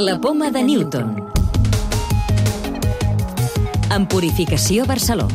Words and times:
La 0.00 0.20
poma 0.20 0.52
de 0.52 0.62
Newton. 0.62 1.08
En 3.90 4.06
Purificació 4.06 4.84
Barceló. 4.86 5.26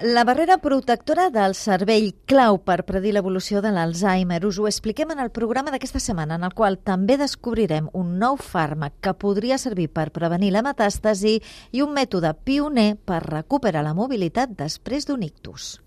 La 0.00 0.22
barrera 0.22 0.58
protectora 0.62 1.26
del 1.34 1.56
cervell 1.58 2.12
clau 2.30 2.60
per 2.62 2.84
predir 2.86 3.16
l'evolució 3.16 3.58
de 3.58 3.74
l'Alzheimer 3.74 4.38
us 4.46 4.60
ho 4.62 4.70
expliquem 4.70 5.10
en 5.10 5.18
el 5.18 5.34
programa 5.34 5.74
d'aquesta 5.74 5.98
setmana, 5.98 6.38
en 6.38 6.46
el 6.46 6.54
qual 6.54 6.78
també 6.78 7.18
descobrirem 7.18 7.90
un 7.90 8.20
nou 8.22 8.38
fàrmac 8.38 9.00
que 9.02 9.18
podria 9.18 9.58
servir 9.58 9.90
per 9.90 10.12
prevenir 10.14 10.54
la 10.54 10.62
metàstasi 10.62 11.40
i 11.72 11.82
un 11.82 11.90
mètode 11.90 12.36
pioner 12.44 12.92
per 13.02 13.24
recuperar 13.26 13.82
la 13.82 13.98
mobilitat 13.98 14.54
després 14.54 15.10
d'un 15.10 15.26
ictus. 15.26 15.80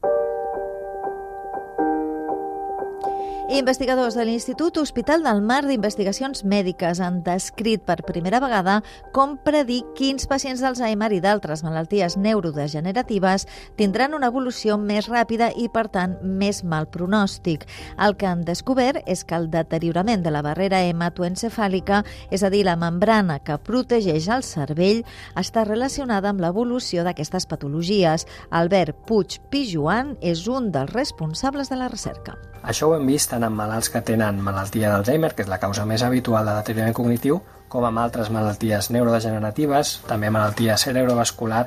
Investigadors 3.49 4.15
de 4.15 4.23
l'Institut 4.23 4.77
Hospital 4.77 5.21
del 5.21 5.41
Mar 5.43 5.65
d'Investigacions 5.67 6.45
Mèdiques 6.47 7.01
han 7.03 7.19
descrit 7.25 7.81
per 7.83 7.97
primera 8.07 8.39
vegada 8.39 8.77
com 9.11 9.33
predir 9.35 9.81
quins 9.97 10.29
pacients 10.31 10.61
d'Alzheimer 10.63 11.09
i 11.11 11.19
d'altres 11.19 11.59
malalties 11.65 12.15
neurodegeneratives 12.15 13.43
tindran 13.75 14.15
una 14.15 14.29
evolució 14.31 14.77
més 14.79 15.09
ràpida 15.11 15.49
i, 15.59 15.67
per 15.67 15.89
tant, 15.91 16.15
més 16.23 16.61
mal 16.63 16.87
pronòstic. 16.87 17.67
El 17.99 18.15
que 18.15 18.29
han 18.31 18.45
descobert 18.47 19.03
és 19.11 19.25
que 19.27 19.35
el 19.35 19.49
deteriorament 19.51 20.23
de 20.23 20.31
la 20.31 20.41
barrera 20.41 20.79
hematoencefàlica, 20.87 22.05
és 22.31 22.47
a 22.47 22.49
dir, 22.53 22.63
la 22.63 22.77
membrana 22.79 23.41
que 23.43 23.59
protegeix 23.59 24.31
el 24.31 24.47
cervell, 24.47 25.03
està 25.35 25.67
relacionada 25.67 26.31
amb 26.31 26.39
l'evolució 26.39 27.03
d'aquestes 27.03 27.45
patologies. 27.51 28.23
Albert 28.55 29.03
Puig 29.03 29.41
Pijuan 29.51 30.15
és 30.21 30.47
un 30.47 30.71
dels 30.71 30.95
responsables 30.95 31.67
de 31.67 31.83
la 31.83 31.91
recerca. 31.91 32.39
Això 32.63 32.87
ho 32.87 32.93
hem 32.95 33.09
vist 33.11 33.32
tant 33.33 33.47
en 33.47 33.55
malalts 33.57 33.89
que 33.89 34.01
tenen 34.05 34.41
malaltia 34.45 34.91
d'Alzheimer, 34.91 35.33
que 35.33 35.41
és 35.45 35.49
la 35.49 35.57
causa 35.61 35.87
més 35.89 36.03
habitual 36.05 36.45
de 36.45 36.53
deteriorament 36.59 36.97
cognitiu, 36.99 37.39
com 37.73 37.87
amb 37.87 38.03
altres 38.03 38.29
malalties 38.29 38.91
neurodegeneratives, 38.93 39.95
també 40.09 40.29
malaltia 40.29 40.77
cerebrovascular 40.77 41.63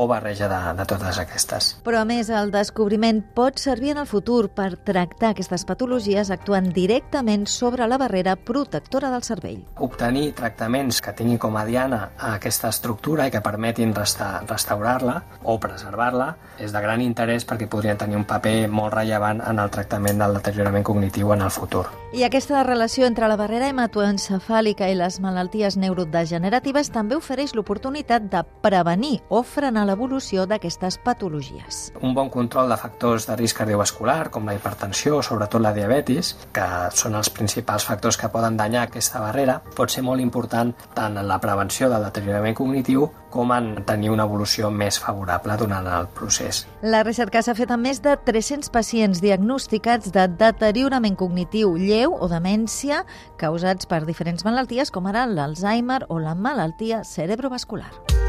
o 0.00 0.06
barreja 0.08 0.48
de, 0.48 0.58
de 0.78 0.86
totes 0.88 1.18
aquestes. 1.20 1.74
Però, 1.84 2.00
a 2.00 2.08
més, 2.08 2.30
el 2.32 2.48
descobriment 2.54 3.20
pot 3.36 3.60
servir 3.60 3.92
en 3.92 4.00
el 4.00 4.08
futur 4.08 4.48
per 4.56 4.70
tractar 4.88 5.34
aquestes 5.34 5.66
patologies 5.68 6.30
actuant 6.32 6.70
directament 6.72 7.44
sobre 7.50 7.84
la 7.90 7.98
barrera 8.00 8.36
protectora 8.36 9.10
del 9.12 9.26
cervell. 9.26 9.60
Obtenir 9.84 10.30
tractaments 10.38 11.02
que 11.04 11.12
tinguin 11.16 11.40
com 11.42 11.58
a 11.60 11.66
diana 11.68 12.00
aquesta 12.30 12.70
estructura 12.72 13.28
i 13.28 13.34
que 13.34 13.44
permetin 13.44 13.92
resta 13.96 14.38
restaurar-la 14.48 15.18
o 15.44 15.58
preservar-la 15.60 16.30
és 16.60 16.72
de 16.72 16.80
gran 16.80 17.04
interès 17.04 17.44
perquè 17.48 17.68
podrien 17.68 18.00
tenir 18.00 18.16
un 18.16 18.24
paper 18.28 18.70
molt 18.72 18.94
rellevant 18.96 19.44
en 19.44 19.60
el 19.60 19.72
tractament 19.74 20.20
del 20.20 20.40
deteriorament 20.40 20.86
cognitiu 20.86 21.34
en 21.36 21.44
el 21.44 21.52
futur. 21.52 21.84
I 22.16 22.24
aquesta 22.26 22.64
relació 22.64 23.06
entre 23.06 23.28
la 23.30 23.36
barrera 23.38 23.68
hematoencefàlica 23.70 24.88
i 24.90 24.96
les 24.98 25.20
malalties 25.22 25.76
neurodegeneratives 25.78 26.90
també 26.90 27.20
ofereix 27.20 27.54
l'oportunitat 27.54 28.26
de 28.32 28.42
prevenir 28.64 29.20
o 29.28 29.44
frenar 29.44 29.86
l'evolució 29.90 30.46
d'aquestes 30.46 31.00
patologies. 31.04 31.82
Un 32.00 32.14
bon 32.14 32.30
control 32.30 32.70
de 32.70 32.78
factors 32.80 33.26
de 33.28 33.36
risc 33.36 33.58
cardiovascular, 33.60 34.30
com 34.30 34.46
la 34.46 34.54
hipertensió 34.54 35.18
o 35.18 35.24
sobretot 35.26 35.62
la 35.62 35.74
diabetis, 35.76 36.36
que 36.54 36.66
són 36.94 37.18
els 37.18 37.30
principals 37.34 37.84
factors 37.88 38.18
que 38.20 38.30
poden 38.30 38.56
danyar 38.56 38.86
aquesta 38.86 39.20
barrera, 39.20 39.60
pot 39.76 39.90
ser 39.90 40.06
molt 40.06 40.22
important 40.22 40.72
tant 40.94 41.18
en 41.18 41.26
la 41.26 41.40
prevenció 41.42 41.90
del 41.90 42.06
deteriorament 42.06 42.56
cognitiu 42.56 43.10
com 43.30 43.52
en 43.54 43.72
tenir 43.86 44.10
una 44.10 44.26
evolució 44.26 44.70
més 44.74 44.98
favorable 45.00 45.56
durant 45.58 45.86
el 45.86 46.08
procés. 46.14 46.64
La 46.82 47.02
recerca 47.06 47.42
s'ha 47.42 47.54
fet 47.58 47.70
amb 47.70 47.86
més 47.86 48.02
de 48.02 48.16
300 48.26 48.70
pacients 48.74 49.22
diagnosticats 49.22 50.12
de 50.14 50.26
deteriorament 50.40 51.16
cognitiu 51.18 51.76
lleu 51.78 52.16
o 52.18 52.30
demència 52.30 53.04
causats 53.40 53.88
per 53.90 54.04
diferents 54.06 54.46
malalties 54.46 54.90
com 54.90 55.06
ara 55.10 55.26
l'Alzheimer 55.30 56.02
o 56.08 56.18
la 56.18 56.34
malaltia 56.34 57.04
cerebrovascular. 57.04 58.19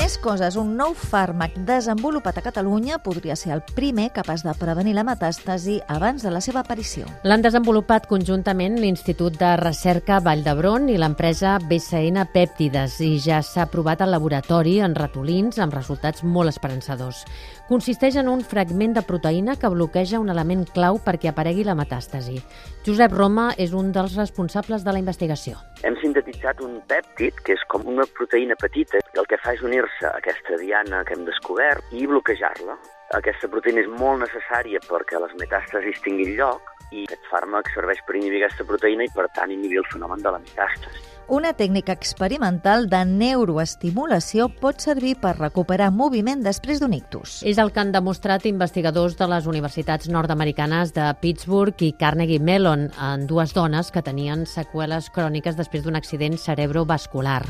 Més 0.00 0.14
coses. 0.16 0.54
Un 0.56 0.70
nou 0.78 0.94
fàrmac 0.96 1.58
desenvolupat 1.68 2.38
a 2.40 2.42
Catalunya 2.46 2.96
podria 3.04 3.34
ser 3.36 3.50
el 3.52 3.60
primer 3.76 4.06
capaç 4.16 4.40
de 4.46 4.54
prevenir 4.56 4.94
la 4.96 5.04
metàstasi 5.04 5.74
abans 5.92 6.24
de 6.24 6.32
la 6.32 6.40
seva 6.40 6.62
aparició. 6.64 7.04
L'han 7.28 7.44
desenvolupat 7.44 8.06
conjuntament 8.08 8.78
l'Institut 8.80 9.36
de 9.36 9.50
Recerca 9.60 10.22
Vall 10.24 10.40
d'Hebron 10.46 10.88
i 10.88 10.96
l'empresa 10.96 11.58
BCN 11.60 12.24
Pèptides 12.32 12.96
i 13.04 13.10
ja 13.20 13.42
s'ha 13.44 13.68
provat 13.68 14.00
al 14.00 14.14
laboratori 14.16 14.78
en 14.80 14.96
ratolins 14.96 15.60
amb 15.60 15.76
resultats 15.76 16.24
molt 16.24 16.48
esperançadors. 16.48 17.26
Consisteix 17.68 18.16
en 18.16 18.32
un 18.32 18.40
fragment 18.40 18.96
de 18.96 19.04
proteïna 19.06 19.58
que 19.60 19.68
bloqueja 19.70 20.18
un 20.18 20.32
element 20.32 20.64
clau 20.72 20.96
perquè 21.04 21.28
aparegui 21.30 21.68
la 21.68 21.76
metàstasi. 21.76 22.40
Josep 22.88 23.12
Roma 23.12 23.50
és 23.60 23.76
un 23.76 23.92
dels 23.92 24.16
responsables 24.16 24.82
de 24.82 24.96
la 24.96 25.04
investigació. 25.04 25.60
Hem 25.84 25.94
sintetitzat 26.00 26.64
un 26.64 26.80
pèptid, 26.88 27.36
que 27.44 27.52
és 27.54 27.62
com 27.68 27.86
una 27.88 28.08
proteïna 28.16 28.56
petita, 28.58 28.98
que 29.12 29.20
el 29.20 29.28
que 29.28 29.38
fa 29.44 29.54
és 29.54 29.62
unir-se 29.62 29.90
a 30.04 30.16
aquesta 30.18 30.58
diana 30.60 31.04
que 31.04 31.16
hem 31.16 31.24
descobert 31.28 31.92
i 31.92 32.06
bloquejar-la. 32.10 32.76
Aquesta 33.18 33.48
proteïna 33.52 33.84
és 33.84 33.90
molt 34.00 34.22
necessària 34.24 34.80
perquè 34.88 35.20
les 35.20 35.34
metàstasis 35.40 36.02
tinguin 36.04 36.36
lloc 36.38 36.79
i 36.90 37.06
aquest 37.06 37.30
fàrmac 37.30 37.70
serveix 37.74 38.02
per 38.06 38.18
inhibir 38.18 38.42
aquesta 38.42 38.66
proteïna 38.66 39.06
i, 39.06 39.14
per 39.14 39.28
tant, 39.36 39.54
inhibir 39.54 39.82
el 39.84 39.90
fenomen 39.92 40.22
de 40.24 40.34
la 40.34 40.42
metàstasi. 40.42 41.10
Una 41.30 41.52
tècnica 41.54 41.94
experimental 41.94 42.88
de 42.90 43.04
neuroestimulació 43.06 44.48
pot 44.50 44.82
servir 44.82 45.12
per 45.22 45.36
recuperar 45.36 45.92
moviment 45.94 46.40
després 46.42 46.80
d'un 46.82 46.96
ictus. 46.96 47.36
És 47.46 47.60
el 47.62 47.68
que 47.70 47.78
han 47.78 47.92
demostrat 47.94 48.48
investigadors 48.50 49.14
de 49.14 49.28
les 49.30 49.46
universitats 49.46 50.10
nord-americanes 50.10 50.90
de 50.96 51.04
Pittsburgh 51.22 51.84
i 51.86 51.92
Carnegie 52.00 52.42
Mellon 52.42 52.88
en 52.98 53.28
dues 53.30 53.54
dones 53.54 53.92
que 53.94 54.02
tenien 54.02 54.42
seqüeles 54.42 55.06
cròniques 55.14 55.54
després 55.54 55.84
d'un 55.84 56.00
accident 56.00 56.34
cerebrovascular. 56.34 57.44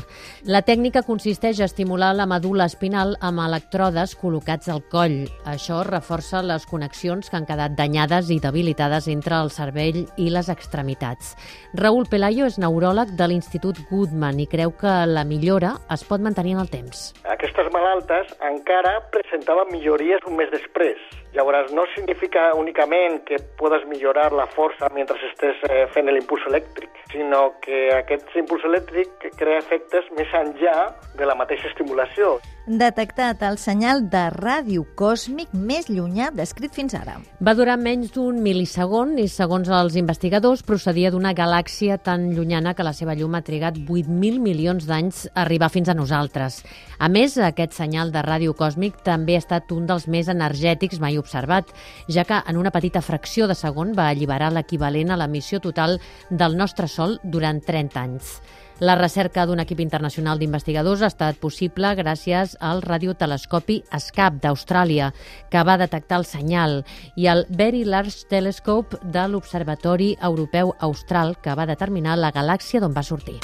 La 0.45 0.61
tècnica 0.61 1.01
consisteix 1.01 1.57
a 1.57 1.65
estimular 1.65 2.11
la 2.13 2.29
medul·la 2.29 2.69
espinal 2.69 3.15
amb 3.17 3.41
electrodes 3.47 4.13
col·locats 4.13 4.69
al 4.69 4.85
coll. 4.93 5.23
Això 5.49 5.81
reforça 5.89 6.43
les 6.45 6.69
connexions 6.69 7.33
que 7.33 7.41
han 7.41 7.49
quedat 7.49 7.73
danyades 7.73 8.29
i 8.29 8.37
debilitades 8.45 9.09
entre 9.09 9.30
el 9.39 9.53
cervell 9.55 10.03
i 10.17 10.27
les 10.33 10.51
extremitats. 10.51 11.37
Raúl 11.79 12.09
Pelayo 12.11 12.51
és 12.51 12.59
neuròleg 12.59 13.15
de 13.15 13.31
l'Institut 13.31 13.61
Institut 13.61 13.89
Goodman 13.89 14.39
i 14.39 14.47
creu 14.49 14.71
que 14.73 14.91
la 15.05 15.23
millora 15.27 15.75
es 15.93 16.03
pot 16.07 16.21
mantenir 16.23 16.55
en 16.55 16.61
el 16.63 16.69
temps. 16.71 17.11
Aquestes 17.29 17.67
malaltes 17.73 18.31
encara 18.47 18.95
presentaven 19.13 19.69
millories 19.69 20.23
un 20.25 20.39
mes 20.39 20.49
després. 20.49 20.97
Llavors, 21.33 21.71
no 21.71 21.85
significa 21.95 22.49
únicament 22.59 23.21
que 23.23 23.37
podes 23.59 23.85
millorar 23.87 24.33
la 24.35 24.47
força 24.51 24.89
mentre 24.91 25.15
estés 25.29 25.61
eh, 25.69 25.85
fent 25.95 26.11
l'impuls 26.11 26.43
elèctric, 26.49 26.91
sinó 27.13 27.53
que 27.63 27.85
aquest 27.95 28.35
impuls 28.35 28.65
elèctric 28.67 29.29
crea 29.39 29.61
efectes 29.63 30.11
més 30.17 30.33
enllà 30.35 30.89
de 31.15 31.27
la 31.29 31.37
mateixa 31.39 31.71
estimulació. 31.71 32.35
Detectat 32.67 33.41
el 33.41 33.55
senyal 33.57 34.03
de 34.11 34.27
ràdio 34.35 34.83
còsmic 34.99 35.49
més 35.55 35.87
llunyà 35.89 36.27
descrit 36.35 36.75
fins 36.75 36.93
ara. 36.93 37.15
Va 37.41 37.55
durar 37.57 37.77
menys 37.81 38.11
d'un 38.13 38.37
mil·lisegon 38.43 39.15
i, 39.17 39.25
segons 39.31 39.71
els 39.73 39.97
investigadors, 39.97 40.61
procedia 40.67 41.09
d'una 41.11 41.33
galàxia 41.33 41.97
tan 41.97 42.29
llunyana 42.35 42.75
que 42.77 42.85
la 42.85 42.93
seva 42.93 43.15
llum 43.17 43.33
ha 43.33 43.41
trigat 43.41 43.79
8.000 43.81 44.43
milions 44.43 44.85
d'anys 44.85 45.23
a 45.31 45.41
arribar 45.45 45.71
fins 45.73 45.89
a 45.89 45.97
nosaltres. 45.97 46.61
A 46.99 47.09
més, 47.09 47.39
aquest 47.41 47.73
senyal 47.73 48.13
de 48.13 48.21
ràdio 48.21 48.53
còsmic 48.53 49.01
també 49.07 49.39
ha 49.39 49.41
estat 49.41 49.73
un 49.73 49.89
dels 49.89 50.05
més 50.05 50.29
energètics 50.29 51.01
mai 51.01 51.17
observat, 51.21 51.69
ja 52.09 52.25
que 52.25 52.41
en 52.45 52.57
una 52.57 52.73
petita 52.73 53.01
fracció 53.05 53.47
de 53.47 53.55
segon 53.55 53.93
va 53.97 54.09
alliberar 54.09 54.51
l'equivalent 54.51 55.13
a 55.13 55.21
l'emissió 55.21 55.61
total 55.61 55.99
del 56.29 56.57
nostre 56.57 56.89
Sol 56.91 57.19
durant 57.23 57.61
30 57.63 58.01
anys. 58.01 58.35
La 58.81 58.95
recerca 58.97 59.43
d'un 59.45 59.59
equip 59.61 59.77
internacional 59.83 60.39
d'investigadors 60.41 61.03
ha 61.05 61.09
estat 61.11 61.37
possible 61.37 61.91
gràcies 61.99 62.55
al 62.65 62.81
radiotelescopi 62.81 63.75
SCAP 63.93 64.39
d'Austràlia, 64.41 65.11
que 65.53 65.61
va 65.61 65.77
detectar 65.77 66.17
el 66.17 66.25
senyal, 66.25 66.79
i 67.13 67.29
al 67.29 67.45
Very 67.49 67.83
Large 67.85 68.25
Telescope 68.33 68.97
de 69.03 69.27
l'Observatori 69.29 70.15
Europeu 70.17 70.73
Austral, 70.79 71.35
que 71.43 71.53
va 71.53 71.69
determinar 71.69 72.17
la 72.17 72.33
galàxia 72.33 72.81
d'on 72.81 72.97
va 72.97 73.05
sortir. 73.05 73.37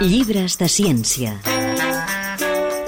Llibres 0.00 0.56
de 0.56 0.72
ciència. 0.72 1.53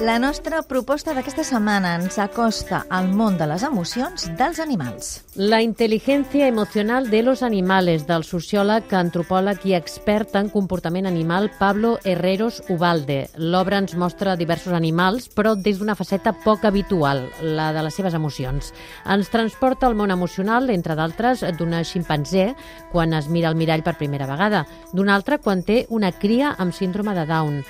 La 0.06 0.20
nostra 0.22 0.60
proposta 0.62 1.10
d'aquesta 1.16 1.42
setmana 1.42 1.96
ens 1.98 2.14
acosta 2.22 2.84
al 2.94 3.08
món 3.10 3.34
de 3.40 3.46
les 3.50 3.64
emocions 3.66 4.28
dels 4.38 4.60
animals. 4.62 5.08
La 5.34 5.58
intel·ligència 5.64 6.46
emocional 6.46 7.08
de 7.10 7.24
los 7.26 7.42
animales, 7.42 8.04
del 8.06 8.22
sociòleg, 8.22 8.92
antropòleg 8.94 9.64
i 9.66 9.74
expert 9.74 10.36
en 10.38 10.52
comportament 10.52 11.08
animal 11.10 11.48
Pablo 11.58 11.96
Herreros 12.04 12.60
Ubalde. 12.70 13.16
L'obra 13.34 13.80
ens 13.82 13.96
mostra 13.98 14.36
diversos 14.38 14.76
animals, 14.78 15.26
però 15.26 15.56
des 15.58 15.80
d'una 15.80 15.98
faceta 15.98 16.36
poc 16.44 16.68
habitual, 16.70 17.24
la 17.42 17.72
de 17.74 17.82
les 17.82 17.98
seves 17.98 18.14
emocions. 18.14 18.70
Ens 19.10 19.32
transporta 19.34 19.90
al 19.90 19.98
món 19.98 20.14
emocional, 20.14 20.70
entre 20.70 20.94
d'altres, 20.94 21.42
d'una 21.58 21.82
ximpanzé 21.82 22.52
quan 22.92 23.10
es 23.18 23.26
mira 23.26 23.50
al 23.50 23.58
mirall 23.58 23.82
per 23.82 23.98
primera 23.98 24.30
vegada, 24.30 24.68
d'una 24.92 25.18
altra 25.18 25.42
quan 25.42 25.66
té 25.66 25.82
una 25.90 26.14
cria 26.14 26.54
amb 26.54 26.78
síndrome 26.78 27.18
de 27.18 27.26
Down, 27.26 27.62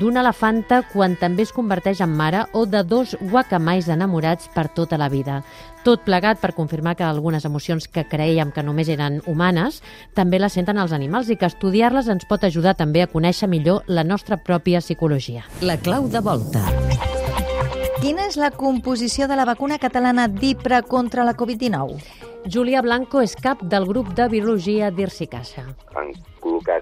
d'una 0.00 0.22
elefanta 0.24 0.80
quan 0.88 1.18
també 1.20 1.44
es 1.44 1.52
converteix 1.52 1.81
en 1.86 2.16
mare 2.16 2.46
o 2.52 2.64
de 2.66 2.82
dos 2.84 3.16
guacamais 3.20 3.88
enamorats 3.88 4.48
per 4.54 4.68
tota 4.68 4.98
la 4.98 5.08
vida. 5.08 5.42
Tot 5.84 6.04
plegat 6.04 6.38
per 6.40 6.54
confirmar 6.54 6.94
que 6.96 7.04
algunes 7.04 7.44
emocions 7.44 7.88
que 7.88 8.04
creiem 8.06 8.52
que 8.52 8.62
només 8.62 8.88
eren 8.88 9.20
humanes 9.26 9.82
també 10.14 10.38
les 10.38 10.52
senten 10.52 10.78
els 10.78 10.92
animals 10.92 11.28
i 11.28 11.36
que 11.36 11.46
estudiar-les 11.46 12.08
ens 12.08 12.24
pot 12.28 12.44
ajudar 12.44 12.74
també 12.74 13.02
a 13.02 13.10
conèixer 13.10 13.48
millor 13.48 13.82
la 13.86 14.04
nostra 14.04 14.36
pròpia 14.38 14.80
psicologia. 14.80 15.42
La 15.60 15.76
clau 15.76 16.08
de 16.08 16.20
volta. 16.20 16.62
Quina 18.00 18.26
és 18.26 18.36
la 18.36 18.50
composició 18.50 19.28
de 19.28 19.36
la 19.36 19.44
vacuna 19.44 19.78
catalana 19.78 20.28
d'IPRA 20.28 20.82
contra 20.82 21.24
la 21.24 21.34
Covid-19? 21.34 21.98
Júlia 22.50 22.82
Blanco 22.82 23.20
és 23.22 23.36
cap 23.38 23.62
del 23.62 23.86
grup 23.86 24.14
de 24.18 24.26
biologia 24.28 24.90
d'Irsicasa. 24.90 25.62
Han 25.94 26.10
col·locat 26.42 26.81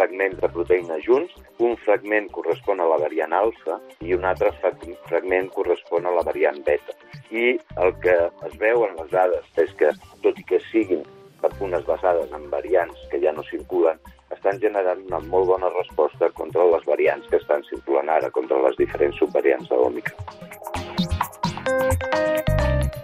fragments 0.00 0.38
de 0.40 0.48
proteïna 0.48 0.96
junts, 1.04 1.32
un 1.60 1.74
fragment 1.84 2.30
correspon 2.32 2.80
a 2.80 2.86
la 2.88 2.96
variant 3.02 3.34
alfa 3.36 3.76
i 4.00 4.14
un 4.16 4.24
altre 4.24 4.48
fragment 4.62 5.50
correspon 5.52 6.08
a 6.08 6.14
la 6.16 6.24
variant 6.24 6.62
beta. 6.64 6.96
I 7.30 7.58
el 7.84 7.92
que 8.00 8.16
es 8.48 8.56
veu 8.62 8.86
en 8.86 8.96
les 8.96 9.12
dades 9.12 9.60
és 9.60 9.74
que, 9.76 9.92
tot 10.24 10.40
i 10.40 10.46
que 10.48 10.62
siguin 10.70 11.04
vacunes 11.44 11.84
basades 11.84 12.32
en 12.32 12.48
variants 12.52 13.04
que 13.12 13.20
ja 13.20 13.36
no 13.36 13.44
circulen, 13.52 14.00
estan 14.32 14.60
generant 14.64 15.04
una 15.10 15.20
molt 15.28 15.52
bona 15.52 15.72
resposta 15.76 16.32
contra 16.40 16.64
les 16.72 16.84
variants 16.88 17.28
que 17.28 17.40
estan 17.42 17.64
circulant 17.68 18.08
ara, 18.08 18.32
contra 18.32 18.60
les 18.64 18.80
diferents 18.80 19.20
subvariants 19.20 19.68
de 19.68 19.84
l'Omicron. 19.84 20.69